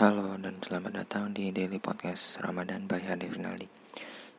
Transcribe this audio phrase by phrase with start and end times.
[0.00, 3.68] Halo dan selamat datang di Daily Podcast Ramadan by Hadi Finali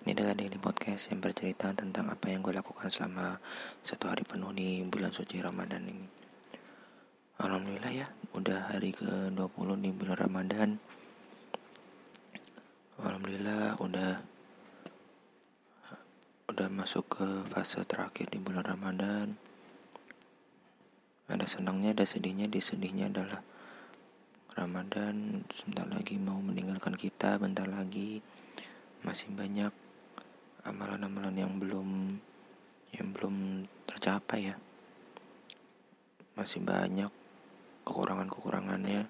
[0.01, 3.37] Ini adalah Daily Podcast yang bercerita tentang apa yang gue lakukan selama
[3.85, 6.09] satu hari penuh di bulan suci Ramadan ini.
[7.37, 10.69] Alhamdulillah ya, udah hari ke-20 di bulan Ramadan.
[12.97, 14.11] Alhamdulillah udah
[16.49, 19.37] udah masuk ke fase terakhir di bulan Ramadan.
[21.29, 23.45] Ada senangnya ada sedihnya di sedihnya adalah
[24.51, 28.19] Ramadan sebentar lagi mau meninggalkan kita bentar lagi
[28.99, 29.71] masih banyak
[30.67, 32.19] amalan-amalan yang belum
[32.91, 34.59] yang belum tercapai ya.
[36.35, 37.07] Masih banyak
[37.87, 39.07] kekurangan-kekurangannya.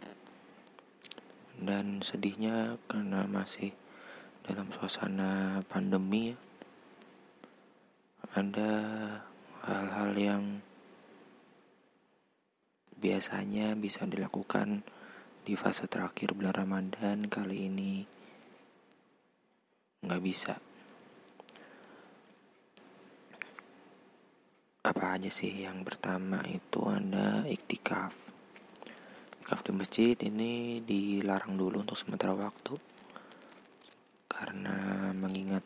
[1.57, 3.73] Dan sedihnya karena masih
[4.45, 6.37] dalam suasana pandemi ya.
[8.37, 8.71] Ada
[9.65, 10.43] hal-hal yang
[13.01, 14.85] biasanya bisa dilakukan
[15.41, 18.05] di fase terakhir bulan Ramadan kali ini
[20.05, 20.53] nggak bisa.
[24.81, 25.65] Apa aja sih?
[25.65, 28.13] Yang pertama itu ada iktikaf.
[29.41, 32.77] Iktikaf di masjid ini dilarang dulu untuk sementara waktu
[34.29, 35.65] karena mengingat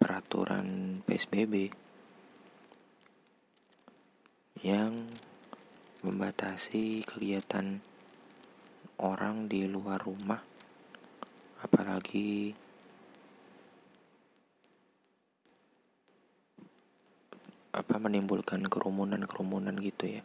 [0.00, 1.72] peraturan PSBB
[4.64, 5.08] yang
[6.04, 7.80] membatasi kegiatan
[9.00, 10.44] orang di luar rumah
[11.64, 12.52] apalagi
[17.74, 20.22] apa menimbulkan kerumunan-kerumunan gitu ya.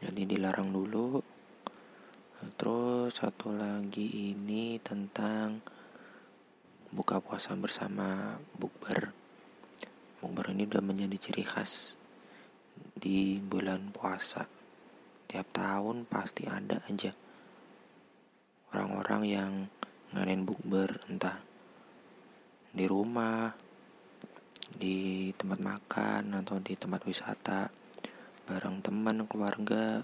[0.00, 1.20] Jadi dilarang dulu.
[2.56, 5.60] Terus satu lagi ini tentang
[6.88, 9.12] buka puasa bersama bukber.
[10.24, 12.00] Bukber ini udah menjadi ciri khas
[12.96, 14.59] di bulan puasa
[15.30, 17.14] tiap tahun pasti ada aja
[18.74, 19.52] orang-orang yang
[20.10, 21.38] ngadain bukber entah
[22.74, 23.54] di rumah
[24.74, 27.70] di tempat makan atau di tempat wisata
[28.50, 30.02] bareng teman keluarga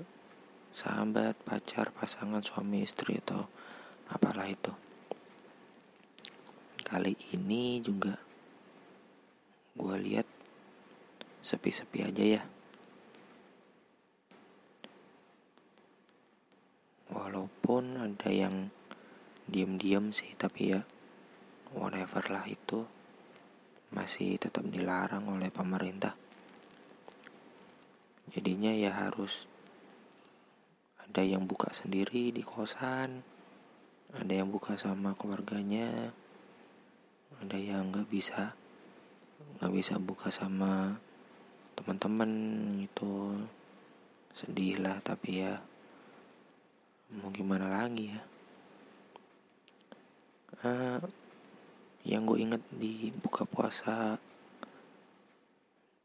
[0.70, 3.50] sahabat pacar pasangan suami istri atau
[4.06, 4.70] apalah itu.
[6.86, 8.14] Kali ini juga
[9.74, 10.28] gue lihat
[11.42, 12.42] sepi-sepi aja ya
[17.12, 18.70] walaupun ada yang
[19.46, 20.82] diem-diem sih tapi ya
[21.74, 22.86] whatever lah itu
[23.94, 26.18] masih tetap dilarang oleh pemerintah.
[28.34, 29.46] Jadinya ya harus
[31.16, 33.22] ada yang buka sendiri di kosan
[34.12, 36.12] ada yang buka sama keluarganya
[37.40, 38.52] ada yang nggak bisa
[39.56, 41.00] nggak bisa buka sama
[41.72, 42.30] teman-teman
[42.84, 43.38] itu
[44.36, 45.62] sedih lah tapi ya
[47.14, 48.22] mau gimana lagi ya?
[50.66, 50.98] Uh,
[52.02, 54.18] yang gue inget di buka puasa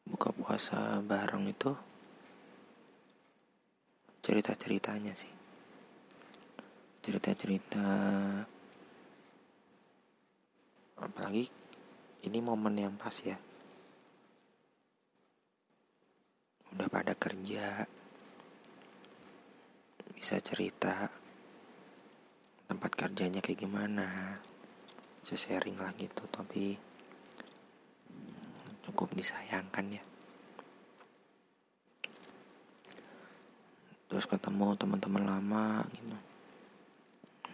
[0.05, 1.71] buka puasa bareng itu
[4.21, 5.33] cerita ceritanya sih.
[7.01, 7.85] Cerita cerita
[11.01, 11.49] apalagi
[12.29, 13.37] ini momen yang pas ya.
[16.71, 17.89] Udah pada kerja
[20.21, 21.09] bisa cerita
[22.69, 24.37] tempat kerjanya kayak gimana.
[25.25, 26.77] Bisa sharing lah gitu tapi
[28.85, 30.03] cukup disayangkan ya.
[34.05, 36.17] Terus ketemu teman-teman lama gitu.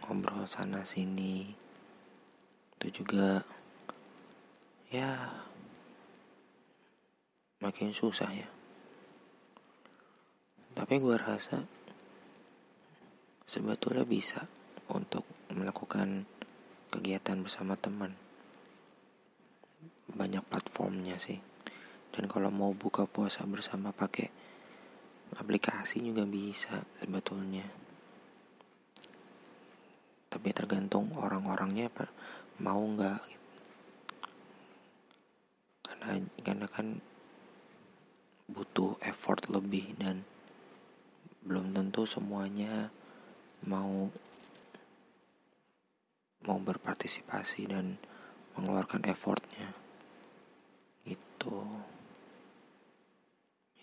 [0.03, 1.55] Ngobrol sana sini.
[2.75, 3.47] Itu juga
[4.91, 5.39] ya
[7.63, 8.51] makin susah ya.
[10.75, 11.76] Tapi gue rasa
[13.47, 14.43] sebetulnya bisa
[14.91, 15.23] untuk
[15.55, 16.27] melakukan
[16.91, 18.11] kegiatan bersama teman.
[20.11, 21.39] Banyak platformnya sih.
[22.11, 24.27] Dan kalau mau buka puasa bersama pakai
[25.39, 27.63] aplikasi juga bisa sebetulnya.
[30.27, 32.11] Tapi tergantung orang-orangnya apa
[32.59, 33.21] mau nggak?
[35.87, 36.09] Karena
[36.43, 36.87] karena kan
[38.47, 40.23] butuh effort lebih dan
[41.43, 42.91] belum tentu semuanya
[43.65, 44.11] mau
[46.45, 47.97] mau berpartisipasi dan
[48.53, 49.73] mengeluarkan effortnya.
[51.07, 51.65] Itu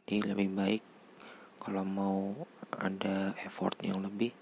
[0.05, 0.82] jadi lebih baik
[1.65, 2.44] kalau mau
[2.76, 4.37] ada effort yang lebih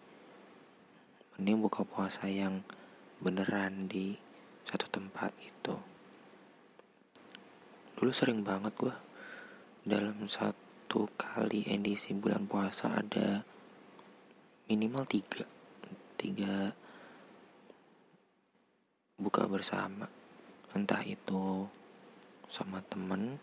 [1.39, 2.67] mending buka puasa yang
[3.23, 4.19] beneran di
[4.67, 5.79] satu tempat itu
[7.95, 8.95] dulu sering banget gue
[9.87, 13.47] dalam satu kali edisi bulan puasa ada
[14.67, 15.47] minimal tiga.
[16.15, 16.75] Tiga
[19.19, 20.07] buka bersama.
[20.75, 21.67] Entah itu
[22.53, 23.41] sama temen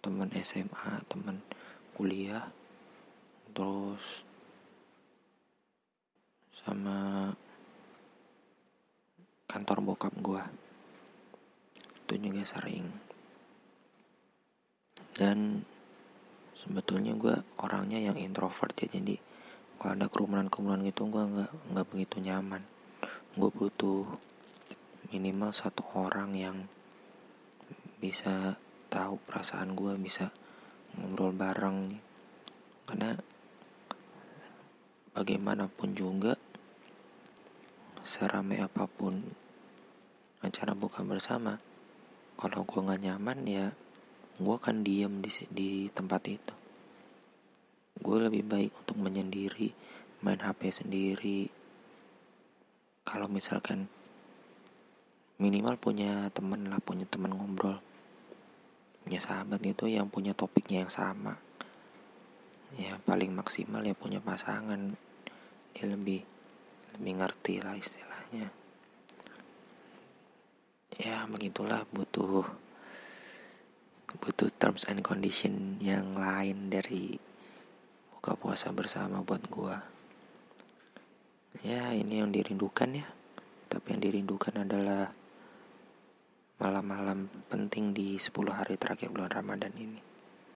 [0.00, 1.44] temen SMA temen
[1.92, 2.48] kuliah
[3.52, 4.24] terus
[6.56, 7.28] sama
[9.44, 10.44] kantor bokap gue
[12.10, 12.86] itu juga sering.
[15.14, 15.62] Dan
[16.58, 19.29] sebetulnya gue orangnya yang introvert ya jadi
[19.80, 22.60] kalau ada kerumunan-kerumunan gitu gue nggak nggak begitu nyaman.
[23.32, 24.04] Gue butuh
[25.08, 26.68] minimal satu orang yang
[27.96, 28.60] bisa
[28.92, 30.36] tahu perasaan gue bisa
[31.00, 31.96] ngobrol bareng.
[32.84, 33.16] Karena
[35.16, 36.36] bagaimanapun juga
[38.04, 39.24] seramai apa pun
[40.44, 41.56] acara buka bersama
[42.36, 43.66] kalau gue nggak nyaman ya
[44.40, 46.59] gue akan diem di, di tempat itu
[48.00, 49.72] gue lebih baik untuk menyendiri
[50.20, 51.48] main HP sendiri.
[53.04, 53.88] Kalau misalkan
[55.40, 57.80] minimal punya teman lah punya teman ngobrol.
[59.00, 61.40] Punya sahabat itu yang punya topiknya yang sama.
[62.76, 64.92] Ya paling maksimal ya punya pasangan.
[65.72, 66.20] Dia lebih
[66.96, 68.52] lebih ngerti lah istilahnya.
[71.00, 72.44] Ya begitulah butuh
[74.20, 77.29] butuh terms and condition yang lain dari
[78.20, 79.80] buka puasa bersama buat gua
[81.64, 83.08] ya ini yang dirindukan ya
[83.72, 85.08] tapi yang dirindukan adalah
[86.60, 90.09] malam-malam penting di 10 hari terakhir bulan Ramadan ini.